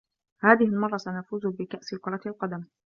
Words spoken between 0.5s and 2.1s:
المرّة سنفوز بكأس